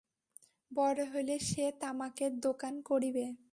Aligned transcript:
বড় 0.71 0.99
হইলে 1.11 1.35
সে 1.39 1.65
তামাকের 1.81 2.31
দোকান 2.39 2.73
করিবে। 2.81 3.25